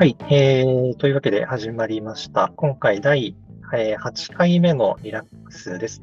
[0.00, 2.50] はい、えー、というわけで始まりました。
[2.56, 3.36] 今回第、
[3.70, 6.02] 8回目のリラックスです。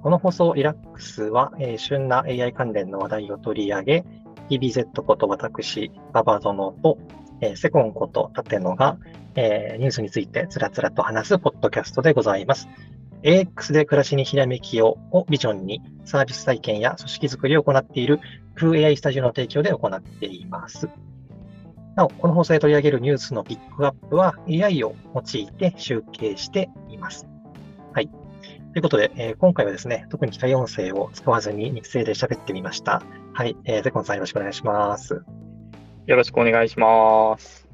[0.00, 4.04] この放送リラックスは、え旬な AI 関連の話題を取り上げ、
[4.48, 6.98] EBZ こと私、ババゾノと、
[7.40, 8.96] えセコンこと立野が、
[9.34, 12.68] えニュースについてつらつらと話すポッドキャストでございます。
[13.24, 18.20] AX で暮らしにひらめきををビジョンにサービス体験や組織づくりを行っている
[18.54, 20.88] FAI スタジオの提供で行っています。
[21.96, 27.26] なお、この放送で取り上げるニュースのピックアップは AI を用いて集計しています。
[27.94, 28.08] はい。
[28.08, 28.14] と
[28.76, 33.02] いうことで、えー今回はですね、特に機械音声を使わずに肉声で喋ってみました。
[33.32, 33.56] はい。
[33.64, 35.22] えー、ゼコンさんよろしくお願いします。
[36.06, 37.66] よろしくお願いします。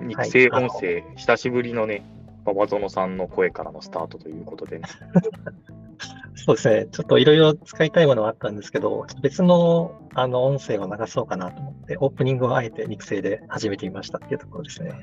[0.00, 2.04] 肉声音声、久しぶりのね、
[2.44, 4.88] 馬場園さんの声からのスタートということでね。
[6.34, 6.86] そうですね。
[6.90, 14.90] ちょっといろいろ使いたいものはあったんですけど、別のあの音声を流そうかなと思って、オープニングをあえて肉声で始めてみましたっていうところですね。
[14.90, 14.96] は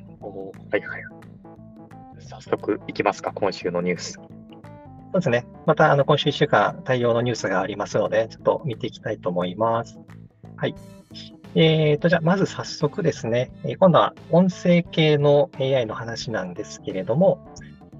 [0.77, 1.01] いはい。
[2.19, 4.13] 早速いきますか、今週のニュース。
[4.13, 4.21] そ
[5.13, 5.45] うですね。
[5.65, 9.99] また、あの、今週1週間対応のニュースがありますので、ちょっと見ていきたいと思います。
[10.57, 10.75] はい。
[11.55, 17.39] えーと、じゃあ、まず早速ですね、えー今度は音声系の AI の話なんですけれども、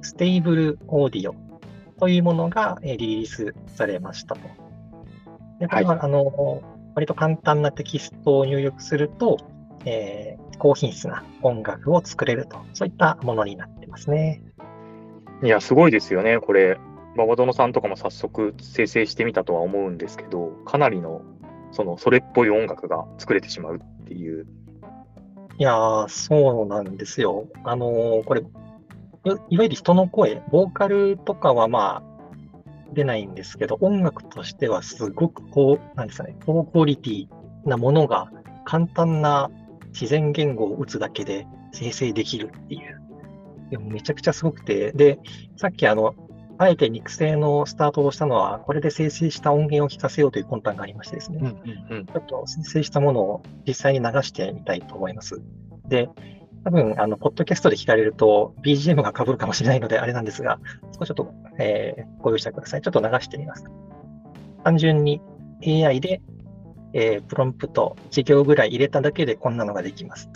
[0.02, 1.36] Stable Audio
[2.00, 4.42] というものがえーリリースされましたと。
[5.60, 6.62] で、これは、あの、
[6.96, 9.38] 割と簡単なテキストを入力すると、
[9.86, 14.42] えー高品質な音楽を作れると、そういったものになってますね。
[15.44, 16.78] いや、すごいですよね、これ。
[17.16, 21.22] 馬場園さんとかも早速生成してみたとは思うんですけど、かなりの、
[21.72, 24.48] その、それっぽい音楽が作れてしまうっていう。
[25.60, 27.48] いやー、そうなんですよ。
[27.64, 28.46] あのーこれ、い
[29.50, 32.18] いわゆる人の声、ボーカルとかはまあ、
[32.94, 37.28] 出ないんですけど、音楽としてはすごくこう、なんですかね、高クオリティ
[37.66, 38.32] なものが
[38.66, 39.50] 簡単な
[39.88, 43.02] 自然言語を打つだけで生成できるっていう。
[43.70, 45.20] でもめちゃくちゃすごくて、で、
[45.58, 46.14] さっきあの、
[46.60, 51.40] あえて肉声のスタートをしたのは、これで生成した音源を聞かせようという魂胆がありましてですね。
[51.42, 55.42] うんうんちょっと生成したものを実際に流してみたいと思います。
[55.88, 56.10] で、
[56.64, 60.60] 多分、あの、ポッドキャストで聞かれると BGM が被るかもしれないのであれなんですが、
[61.00, 62.82] 少しちょっと、えーご容赦ください。
[62.82, 63.64] ちょっと流してみます。
[64.64, 65.22] 単純に
[65.64, 66.22] AI で、
[66.94, 70.30] えープロンプト1行ぐらい入れただけでこんなのができます。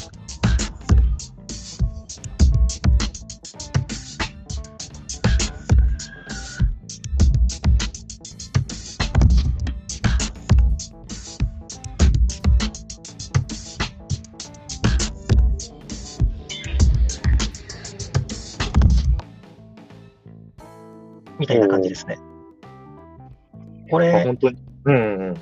[21.41, 22.19] みたいな感じですね。
[23.89, 24.57] こまあれ、本当に。
[24.85, 25.37] うんうん。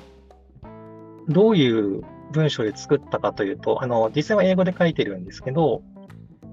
[1.28, 2.02] どういう
[2.32, 5.82] 文章で作ったかというと、あの、実際は英語で書いてるんですけど、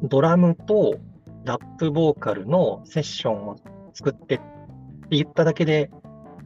[0.04, 1.00] ドラムと
[1.46, 3.56] ラップボーカルのセッションを
[3.94, 4.44] 作ってって
[5.12, 5.90] 言っただけで、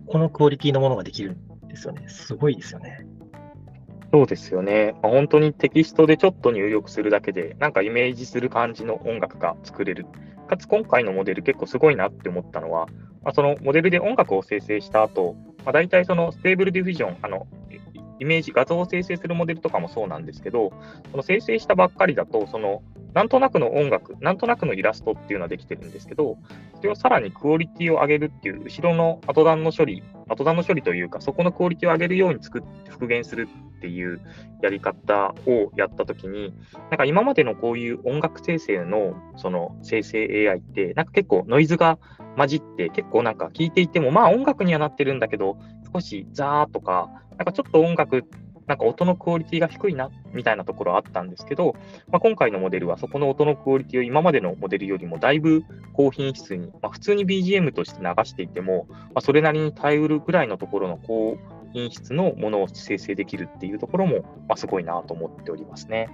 [0.06, 2.08] このクオリティのものができるんですよね。
[2.08, 3.00] すごいですよね。
[4.14, 4.94] そうですよね。
[5.02, 10.06] まあ、本当にテキストでちょっと入力するだけで、なんかイメージする感じの音楽が作れる。
[10.52, 12.88] かつ今回のモデル結構すごいなって思ったのは、
[13.24, 17.48] まあ、そのモデルで音楽を生成した後、まあ、大体その Stable Diffusion、あの、
[18.20, 20.74] イメージ、画像を生成するモデルとかもそうなんですけど、
[21.10, 26.38] その生成したばっかりだと、その、なんとなくの音楽、なんとなくのイラストっていうのはできてるんですけど、
[26.76, 33.48] それをさらにクオリティを上げるっていう、後ろの後段の処理、後段の処理というか、そこのクオリティを上げるように作って復元する
[33.82, 34.22] っていう
[34.62, 36.54] やり方をやったときに、
[36.92, 41.98] なんか今までのこういう音楽生成のその生成 AI って、なんか結構ノイズが
[42.38, 45.58] 混じって、結構なんか聞いていても、まあ音楽にはなってるんだけど、
[45.92, 48.24] 少しザーとか、なんかちょっと音楽、
[48.68, 51.74] なんか音のクオリティが低いなみたいなところあったんですけど、
[52.12, 55.64] まあ、今回のモデルはそこの音のクオリティを今までのモデルよりもだいぶ
[55.94, 61.38] 高品質に、まあ、普通に BGM として流していても、まあ、それなりに耐えうるぐらいのところの高
[61.74, 66.10] 品質のものを生成できるっていうところも、まあ、すごいなと思っておりますね。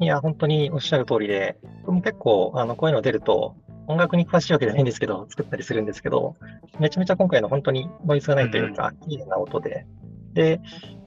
[0.00, 6.36] いや、本当におっしゃる通りで、僕も結構、あの、こういうの出ると、音楽に詳しいわけじゃないんですけど、作ったりするんですけど、
[6.78, 9.86] めちゃめちゃ今回の本当にノイズがないというか、綺麗な音で、
[10.32, 10.60] で、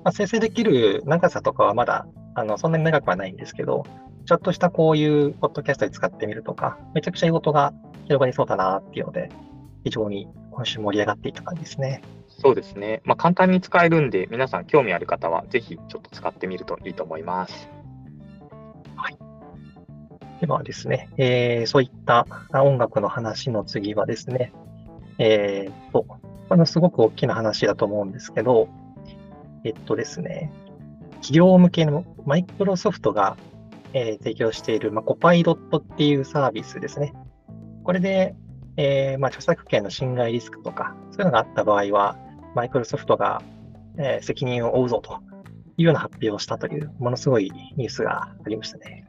[0.04, 3.84] まあ、生成できる長さとかはまだ、あの、そんなに長くはないんですけど、
[4.26, 7.74] ちょっとしたこういうポッドキャストで使ってみるとか、めちゃくちゃいい音が
[8.06, 9.30] 広がりそうだなっていうので、
[9.84, 12.02] 非常に今週盛り上がっていた感じですね。
[12.40, 13.02] そうですね。
[13.06, 17.70] まあ、簡単に使えるんで、皆さん興味ある方は、ぜひちょっと使ってみるといいと思います。
[20.42, 24.52] ではですね、えーそういった音楽の話の次はですね、
[25.18, 26.20] えーっと、こ
[26.52, 28.68] れもすごく大きな話だと思うんですけど、
[29.64, 30.52] えっとですね、
[31.22, 33.38] 企業向けのマイクロソフトが
[33.96, 37.14] えー、提供している、まあ、コパイドットっていうサービスですね。
[37.86, 38.36] これで、
[38.76, 42.18] えー、まあ、著作権の侵害リスクとか、そういうのがあった場合は、
[42.56, 43.42] マイクロソフトが、
[43.98, 45.19] えー、責任を負うぞと
[45.78, 49.06] いうような発表をしたという、ものすごいニュースがありましたね。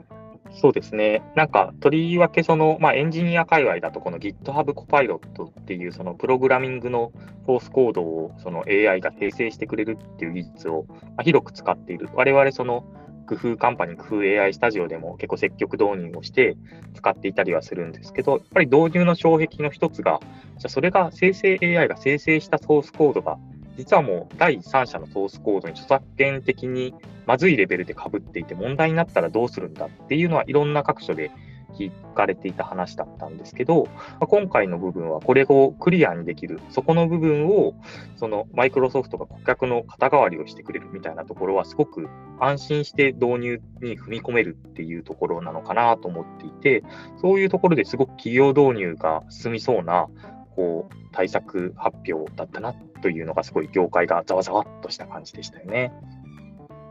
[0.61, 1.23] そうですね。
[1.35, 7.13] なんか、とりわけその、まあ、エンジニア界隈だと、この GitHub コパイロットっていう、そのプログラミングの
[7.45, 10.87] フォースコードをその AI が生成してくれるっていう技術を、
[11.23, 12.09] 広く使っている。
[12.15, 12.85] 我々、その、
[13.27, 16.57] 工夫カンパニー、工夫 AI スタジオでも結構積極導入をして
[16.95, 20.21] 使っていたりはするんですけど、やっぱり導入の障壁の一つが、
[20.59, 23.39] じゃそれが生成 AI が生成したソースコードが、
[23.77, 26.95] 実はもう第三者のソースコードに著作権的に
[27.27, 31.31] まずいレベルでかぶっていて問題になったらどうするんだっていうのはいろんな各所で
[31.77, 33.89] 聞かれていた話だったんですけど、
[34.19, 37.75] ま今回の部分はこれをクリアにできる、そこの部分を、
[38.17, 42.09] そのマイクロソフトが顧客の肩代わりをしてくれるみたいなところは、すごく
[42.41, 46.83] 安心して導入に踏み込めるっていうところなのかなと思っていて、
[47.21, 50.09] そういうところですごく企業導入が進みそうな、
[50.55, 55.93] こう、対策発表だったなというのが、すごい業界がざわざわっとした感じでしたよね。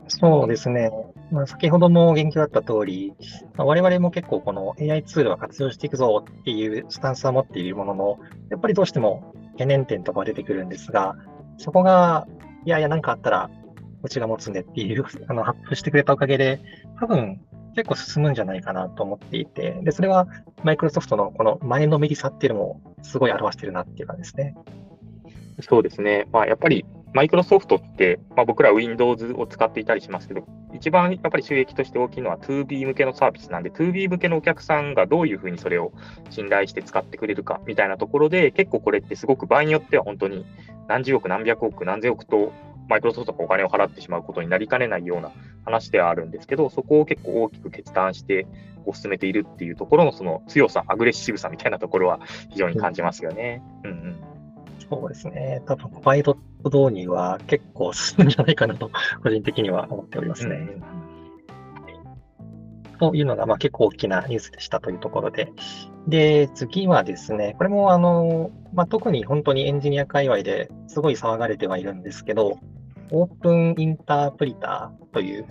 [0.08, 0.92] そうですね。
[1.32, 3.14] まあ、先ほども言及あった通り、
[3.56, 8.20] まあ、我々も結構この AI ツールは活用していくぞっていうスタンスは持っているものの、
[8.50, 11.16] やっぱりどうしても懸念点とか出てくるんですが、
[11.58, 12.28] そこが、
[12.66, 13.50] いやいや、なんかあったら、
[14.04, 16.60] うちが持つんでっていう、 あの、発布してくれたおかげで、
[17.00, 17.42] 多分、
[17.76, 20.28] 結構進むんじゃないかなと思っていて、で、それは、
[20.64, 24.56] マイクロソフトのこの前のめりさっていうのも、すごい表してるなっていう感じですね。
[25.62, 26.28] そうですね。
[26.32, 26.86] まあ、やっぱり
[27.16, 35.94] マイクロソフトって、まあ、僕ら Windows を使っていたりしますけど、一番やっぱり収益として大きいのは 2B 向けのサービスなんで、2B 向けのお客さんがどういうふうにそれを
[36.30, 40.46] 信頼して使ってくれるかみたいなところで、結構これってすごく場合によっては本当に
[40.90, 42.52] 何十億、何百億、何千億と
[42.90, 45.32] マイクロソフトがお金を払ってしまうことになりかねないような
[45.64, 48.46] 話ではあるんですけど、そこを結構大きく決断して
[48.84, 52.20] こう進めているっていうところのその強さ、アグレッシブさみたいなところは
[52.50, 53.64] 非常に感じますよね。
[53.86, 54.35] うん、うん、
[54.90, 55.62] そうですね。
[55.66, 58.92] 多分、パイロット導入は結構進むんじゃないかなと、
[59.24, 60.56] 個人的には思っておりますね。
[60.56, 61.06] うん
[62.98, 65.52] というのが、まあ、結構大きなニュースでしたというところで。
[66.08, 72.60] で、次はですね、これもあの、まあ、特に本当にエンジニア界隈ですごい騒がれてはいるんですけど、
[73.12, 75.46] オープンインタープリターという、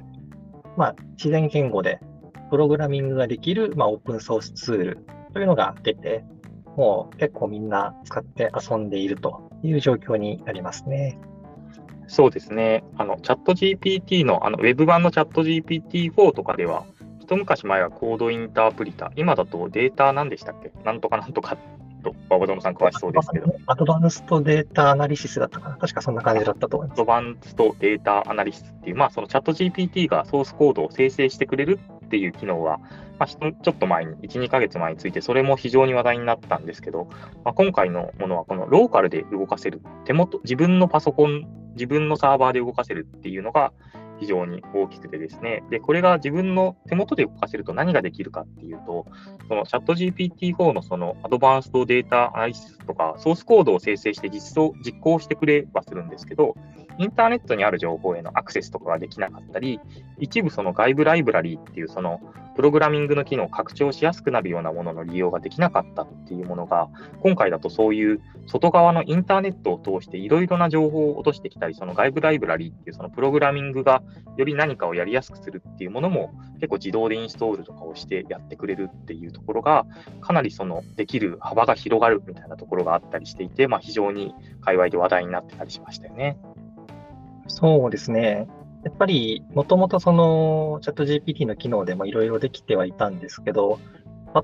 [0.76, 2.00] まあ、自然言語で
[2.50, 6.24] プログラミングができる、まあ、オープンソースツールというのが出て、
[6.76, 11.18] もう結構みんな使って遊んでいるという状況になりますね。
[12.06, 12.84] そうですね。
[12.98, 16.84] あの、チャット GPT の、あの、ウェブ版のチャット GPT-4 とかでは、
[17.20, 20.70] 一昔前はコードインタープリター、今だとデータ何でしたっけ？
[20.84, 21.56] なんとかなんとか
[22.02, 23.54] と、ババドムさん詳しそうですけど。
[23.66, 25.76] アドバンストデータアナリシスだったかな？
[25.78, 26.98] 確かそんな感じだったと思います。
[26.98, 31.80] アドバンストデータアナリシスっていう、まあ、そのチャット GPT がソースコードを生成してくれる
[32.14, 32.78] っていう機能は、
[33.18, 37.08] まあ、ちょっと前に、1、2ヶ月前について、それも非常に話題になったんですけど、
[37.44, 41.44] まあ、今回のものは、このローカルで動かせる、手元、自分のパソコン、
[41.74, 43.72] 自分のサーバーで動かせるっていうのが、
[44.20, 49.06] 非常に大きくてですね、で、これが自分の手元で動かせると何ができるかっていうと、
[49.48, 56.54] そのチャット GPT-4 のそのアドバンストデータアナリシスとか、ソースコードを生成して実装、実行してくれはするんですけど、
[56.98, 59.80] インターネットにある情報へのアクセスとかができなかったり、
[60.18, 62.20] 一部その外部ライブラリーっていうその
[62.54, 66.88] プログラミングの機能を拡張しやすくなるようなものの利用ができなかったっていうものが、
[67.20, 74.02] 今回だとそういう外側のインターネットを通していろいろな情報を落としてきたり、その外部ライブラリーっていうそのプログラミングが
[74.36, 79.86] より何かをやりやすくするっていうものも結構自動でインストールとかをしてやってくれるっていうところが、
[80.20, 86.38] かなりそのできる幅が広がるみたいなところがあったりしていて、まあ、非常に界隈で話題になってたりしましたよね。
[87.46, 88.48] そうですね。
[88.84, 93.78] やっぱり、もともとそのチャット GPT の機能でもいろいろできてはいたんですけど、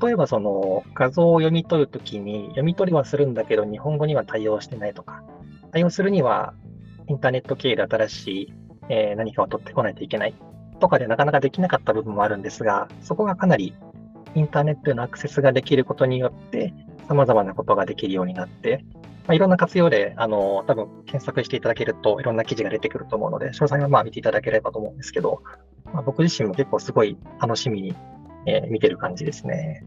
[0.03, 5.23] 例えばその画像を読み取るときに読み取りはするんだけど日本語には対応してないとか、
[5.73, 6.55] 対応するには
[7.09, 8.53] インターネット経由で新しい、
[8.89, 10.35] えー、何かを取ってこないといけない
[10.79, 13.75] とかでなかなかできなかった部分もあるんですが、そこがかなり
[14.35, 16.73] インターネットへのアクセスができることによって
[17.09, 18.85] 様々なことができるようになって、
[19.31, 25.45] まあ、いろんな活用で、あの、多分検索していただけるといろんな記事が出てくると思うので、詳細はまあ見ていただければと思うんですけど、
[25.95, 27.95] まあ、僕自身も結構すごい楽しみに、
[28.47, 29.85] えー、見てる感じですね。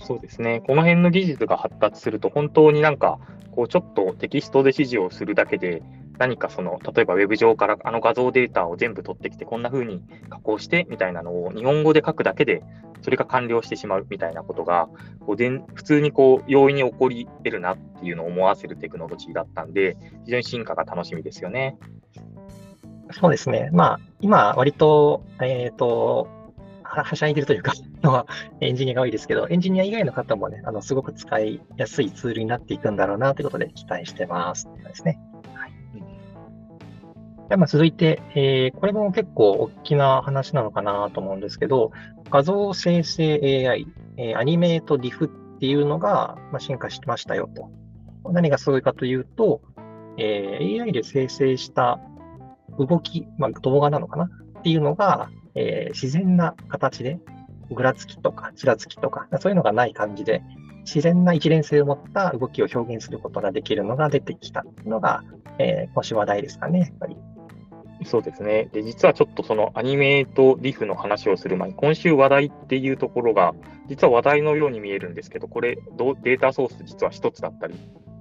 [0.00, 0.64] そうですね。
[0.66, 3.20] この辺の技術が発達すると、本当になんか、
[3.52, 5.84] こうちょっとテキストで指示をするだけで、
[6.18, 12.62] 何かその、例えばウェブ上からあの画像データを全部取ってきて、こんな風に加工してみたいなのを日本語で書くだけで、
[13.02, 14.88] それが完了してしまうみたいなことが、
[15.20, 21.76] こう普通にこう容易に起こり得るなっていうのを思わせるテクノロジーだったんで、非常に進化が楽しみですよね。
[23.12, 23.70] そうですね。
[23.72, 26.28] まあ、今、割と、えっ、ー、と、
[26.82, 28.26] はしゃいでるというかのは
[28.60, 35.20] エンジニアが多いですけど、エンジニア以外の方もね、あのすごく使いやすいツールになっていくんだろうなということで期待してますですね。
[37.48, 41.92] でまあ続いて、えー、これも結構大きな話なのかなと思うんですけど、
[42.30, 43.86] 画像生成 AI、
[44.16, 47.70] えー、アニメート DIF っていうのが、まあ、進化しましたよと。
[48.32, 49.62] 何がすごいかというと、
[50.18, 52.00] えー、AI で生成した
[52.78, 54.24] 動き、まあ、動画なのかな？
[54.58, 57.20] っていうのが、えー、自然な形で、
[57.70, 60.42] ぐらつきとか、ちらつきとか、そういうのがない感じで、
[60.84, 65.22] 自然な一連性を持った動きを表現することができるのが出てきたのが、
[65.58, 67.16] えー、今週話題ですかね、やっぱり。
[68.04, 68.68] そうですね。
[68.72, 73.54] で、実はちょっとそのアニメとリフの話をする前に、今週話題っていうところが、
[73.88, 77.74] 実は話題のように見えるんですけど、これ、データソース実は一つだったり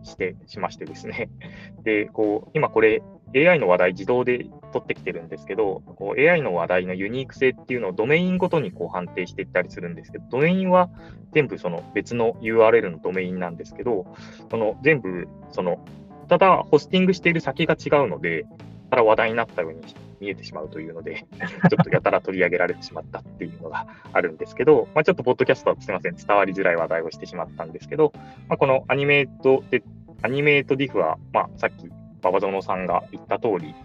[0.04, 1.30] してしましてですね。
[1.84, 3.02] で、こう、今これ
[3.36, 10.90] AI の話題自動で取ってきてるんですけど、こう AI の話題のユニーク性っていうのをドメインごとにこう判定していったりするんですけど、ドメインは
[11.34, 14.06] 全部その別の URL のドメインなんですけど、
[14.50, 15.80] その全部その、
[16.28, 18.46] ただホスティングしている先が違うので、
[18.90, 19.82] ただ話題になったように
[20.20, 21.26] 見えてしまうというので、
[21.70, 28.12] ちょっとやたら取り上げられてしまったっていうのがあるんですけど、まあ、ちょっとポッドキャストはすみません、伝わりづらい話題をしてしまったんですけど、
[28.48, 29.84] まあ、このアニメートで、
[30.22, 31.88] アニメートディフは、まあ、さっき
[32.22, 33.76] 馬場園さんが言った通り、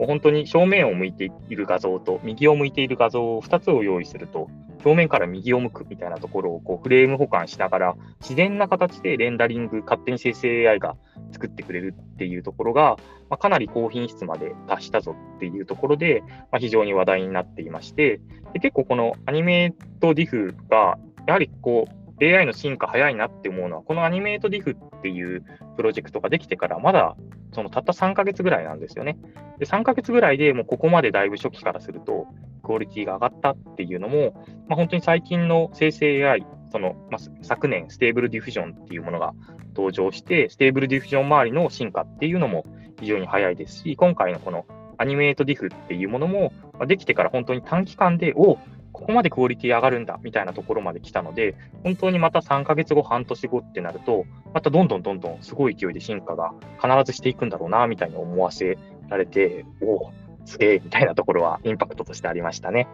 [0.00, 4.48] もう本当に正面を向いている画像と右を向いている画像を2つを用意すると、
[4.82, 10.96] 表面から右を向くみたいなところをこうフレーム保管しながら、自然な形でレンダリング、勝手に生成 AI が
[11.32, 12.96] 作ってくれるっていうところが、
[13.28, 18.22] まあ、かなり高品質まで達したぞっていうところで、まあ、非常に話題になっていまして、
[18.54, 21.86] で結構このアニメートディフが、やはりこ
[22.18, 25.44] う、AI の進化早いなって思うのは、この AnimateDiff っていう
[25.76, 27.16] プロジェクトができてからまだ
[27.52, 29.18] そのたった3ヶ月ぐらいなんですよね。
[29.58, 32.26] で3ヶ月ぐらいでもうここまでだいぶ初期からすると
[32.62, 39.34] クオリティが上がったっていうのも、まあ、本当に最近の生成 AI、そのまあ、昨年 Stable Diffusion っていうものが
[39.74, 42.64] 登場して、 Stable Diffusion 周りの進化っていうのも
[43.00, 44.66] 非常に早いですし、今回のこの
[44.98, 48.58] AnimateDiff っていうものもま、できてから本当に短期間で、お
[48.92, 58.78] ここまでクオリティ上がるんだみたいなところまで来たので、本当にまた3ヶ月後、半年後ってなると、またどんどんどんどんすごい勢いで進化が必ずしていくんだろうなみたいに思わせ
[59.08, 60.12] られて、おお、
[60.44, 62.88] すげえみたいなところはインパクトとしてありましたね。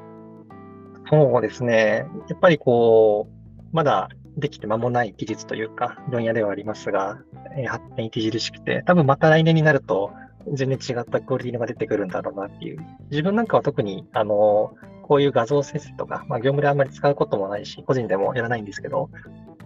[1.11, 2.07] そうですね。
[2.29, 7.19] やっぱりこう、まだできて間もない技術というか、分野ではありますが、
[7.57, 10.13] え、発展著しくて、多分また来年になると、
[10.53, 12.79] 全然違ったクオリティが出てくるんだろうなっていう。
[13.11, 14.75] 自分なんかは特に、あの、
[15.07, 19.09] こういう画像生成とか、まあ、業務であんまり使うこともないし、個人でもやらないんですけど、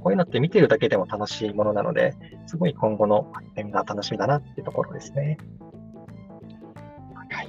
[0.02, 2.14] こういうのって見てるだけでも楽しいものなので、
[2.46, 5.38] すごい今後の発展が楽しみだなっていうところですね。
[7.30, 7.46] はい。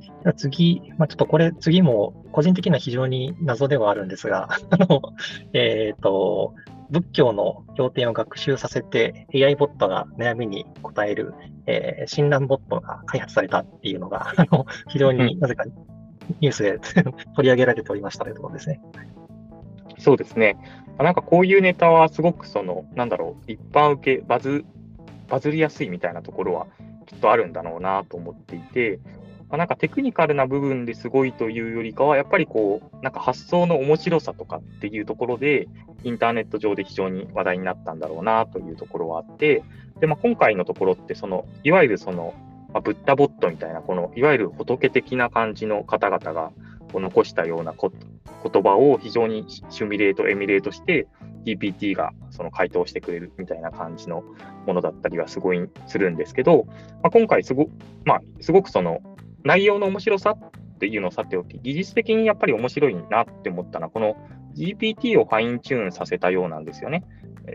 [0.00, 5.00] じゃあ次、まあ、ちょっとこれ、次も個人的には非常に謎ではあるんですが、 あの、
[5.52, 6.54] えっ、ー、と、
[6.90, 11.34] 仏教の経典を学習させて AI ボットが悩みに答える、
[11.66, 15.64] えー、診断ボットが開発されたっていうのが、あの非常になぜか
[16.40, 16.78] ニュースで
[17.36, 18.80] 取り上げられておりましたというところですね。
[19.98, 20.56] そうですね。
[20.98, 24.64] なんかこういうネタはすごくその、なんだろう、一般受け、バズ、
[25.28, 26.66] バズりやすいみたいなところは
[27.06, 29.00] きっとあるんだろうなと思っていて、
[29.50, 35.68] ま、なんかテクニカルな部分ですごいというよりかは、やっぱりこう、なんか発想の面白さとかっていうところで、
[36.02, 39.62] インターネット上で非常に話題になったんだろうなというところはあって、
[40.00, 42.34] で、まあ、今回のところって、その、いわゆるその、
[42.74, 46.50] まあ、ブッダボットみたいな、この、いわゆる仏的な感じの方々が
[46.92, 47.92] 残したようなこ
[48.52, 51.06] 言葉を非常にシミュレート、エミュレートして、
[51.46, 54.24] GPT がその回答してくれるみたいな感じの
[54.66, 56.64] ものだったりはすごいするんですけど、
[57.02, 57.68] まあ、今回すご,、
[58.04, 59.00] まあ、すごくその
[59.44, 64.16] 内容の面白さっていうのをさておき、技術的にやっぱり面白いなって思ったのは、この
[64.56, 67.04] GPT をファインチューンさせたようなんですよね。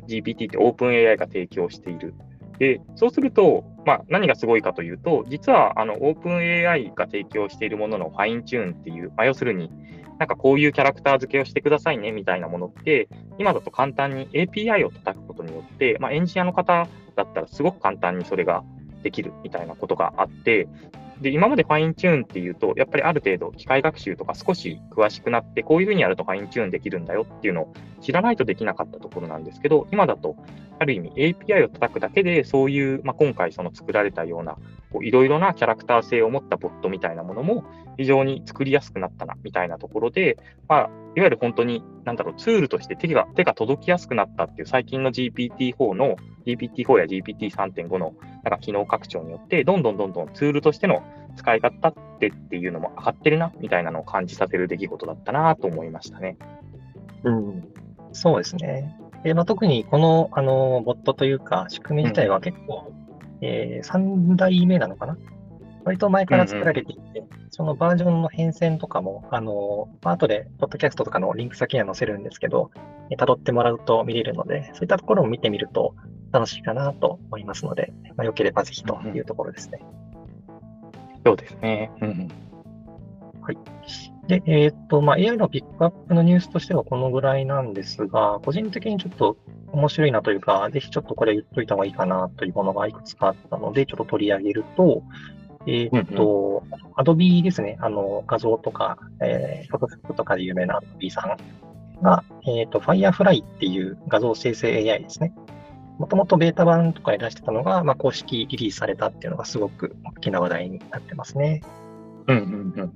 [0.07, 2.13] GPT って OpenAI が提供している。
[2.59, 9.71] で、そうすると、まあ、何がすごいかというと、実はあの OpenAI が提供しているもののファインチューンっていう、まあ、要するに、
[10.19, 18.63] なんかこういうキャラクター付けをしてくださいねみたいなものって、今だと簡単に API を叩くことによって、まあ、エンジニアの方だったらすごく簡単にそれが
[19.01, 20.67] できるみたいなことがあって、
[21.21, 30.35] で、今までファインチューンっていうと、やっぱりある程度機械学習とか少し詳しくなって、こういうふうにやるとファインチューンできるんだよっていうのを知らないとできなかったところなんですけど、今だと、
[30.79, 34.57] ある意味 API を叩くだけで、そういう、まあ、今回その作られたような、
[35.01, 37.65] いろいろなキャラクター性を持ったボットみたいなものも
[37.97, 40.37] 非常に作りやすくなったな、みたいなところで、
[40.69, 51.03] まあ、いわゆる本当に、なんだろう、ツールとして手が手が届きやすくなったっていう最近の GPT-4 の GPT-4 や GPT3.5 のなんか機能拡張によって、どんどんどんどんツールとしての
[51.35, 56.37] 使い方ってっていうのも上がってるな、みたいなのを感じさせる出来事だったなと思いましたね。
[57.23, 57.67] うん、
[58.13, 58.98] そうですね。
[59.23, 62.93] でまあ、特にこのあのボットというか、仕組み自体は結構、
[63.41, 65.17] うん、えー、3代目なのかな？
[65.83, 72.71] 割と前から作られていて、うんうん、そのバージョンの変遷とかも、あの、まあ、後で、ポッドキャストとかのリンク先には載せるんですけど、
[73.17, 75.95] 辿ってもらうと見れるので、そういったところを見てみると
[76.31, 79.79] 楽しいかなと思いますので、まあ、よければぜひというところですね。
[80.47, 81.91] うん、そうですね。
[82.01, 82.27] うん、
[83.41, 83.57] はい。
[84.29, 89.37] で、えっ、と、まあ、AI のピックアップのニュースとしてはこのぐらいなんですが、個人的にちょっと
[89.71, 95.01] 面白いなというか、ぜひちょっとこれ言っといた方がいいかなというものがいくつかあったので、ちょっと取り上げると、
[95.65, 96.63] えっ、と、
[96.95, 101.21] Adobe ですね、あの、画像とか、えー、フォトショップとかで有名な Adobe さ
[102.01, 105.33] んが、えっ、ー、と、Firefly っていう画像生成 AI ですね。
[105.97, 111.61] もともとベータ版とかで出してたのが、まあ、公式リリースされたっていうのがすごく大きな話題になってますね。
[112.27, 112.93] うんうんうん。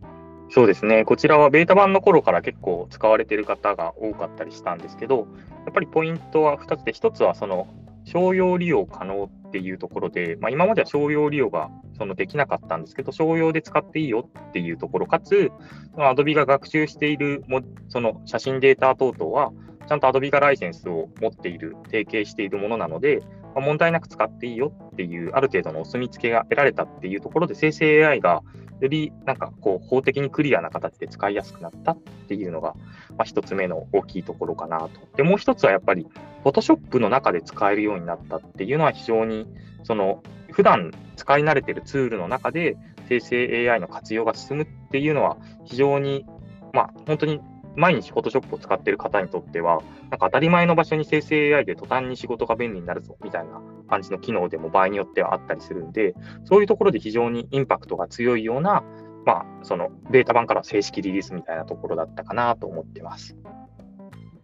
[0.50, 1.04] そうですね。
[1.06, 5.28] こちらはベータ版の頃から結構使われてる方が多かったりしたんですけど、
[5.66, 7.68] やっぱりポイントは2つで、1つはその
[8.06, 15.52] 商用利用可能っていうところで、まあ、今までは商用利用がそのできなかったんですけど、商用で使っていいよっていうところ、かつ、
[15.96, 19.52] Adobe が学習しているもその写真データ等々は、
[19.88, 23.22] ちゃんと Adobe がライセンスを持っている、提携しているものなので、
[23.56, 28.44] ま、問題なく使っていいよっていう、ある程度のお墨付けが得られたっていうところで、生成 AI が
[28.80, 32.74] よりなんかこう法的にクリアな形で使いやすくなったっていうのが、
[33.12, 34.90] まあ、一つ目の大きいところかなと。
[35.16, 36.08] で、もう一つはやっぱり、
[36.44, 39.48] Photoshop の中で使えるようになったっていうのは非常に、
[39.84, 42.78] その、普段使い慣れてるツールの中で
[43.10, 46.26] 生成 AI の活用が進むっていうのは非常に、
[46.74, 47.42] まあ、本当に
[47.76, 56.14] 毎日 Photoshop を使っている方にとっては、なんか当たり前の場所に生成 AI で途端に仕事が便利になるぞみたいな感じの機能でも場合によってはあったりするんで、
[56.46, 58.84] そういうところで非常にインパクトが強いような、
[59.26, 63.36] まあ、そのベータ版から正式リリースみたいなところだったかなと思ってます。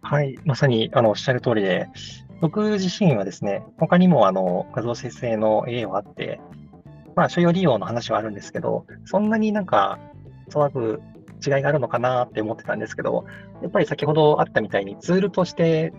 [0.02, 1.88] はい、まさにあのおっしゃる通りで、
[2.40, 6.40] 僕自身はですね、他にもあの画像生成の AI はあって、
[7.14, 9.98] まあ、所要利用の話はあるんですけど、そんなになんか、
[10.48, 11.02] おそらく
[11.44, 13.24] 違いがあるのかなって思ってたんですけど、
[13.62, 15.92] やっぱり先ほどあったみたいにツールとして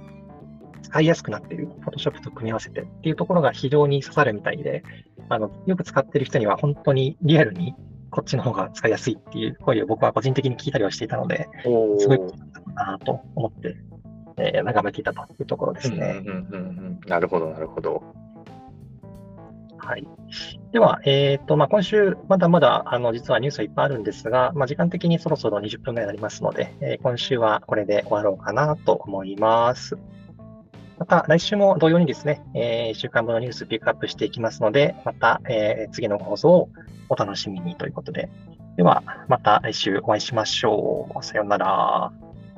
[0.83, 4.83] 使いやすくなっている、Photoshop と組み合わせてっていうところが非常に刺さるみたいで、
[5.29, 7.75] あのよく使ってる人には本当にリアルに
[8.09, 11.47] こっちの方が使いやすいっていう声を僕は個人的に聞いたりはしていたので、
[11.97, 12.37] すごいこと
[12.75, 13.77] だなと思って、
[14.37, 16.21] えー、眺めていたというところですね。
[17.07, 18.03] なるほど、なるほど。
[19.91, 20.07] はい。
[20.71, 29.97] では、えっ、ー、と、まあ、今週、まだまだ、あの、実はニュースはいっぱいあるんですが、まあ、時間的にそろそろ20分ぐらいになりますので、えー、今週はこれで終わろうかなと思います。
[30.97, 36.69] また、来週も同様にですね、えー、1週間分のニュースピックアップしていきますので、また、えー、次の放送を
[37.09, 38.29] お楽しみにということで。
[38.77, 41.21] では、また来週お会いしましょう。
[41.21, 42.13] さようなら。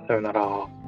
[0.08, 0.83] さよなら。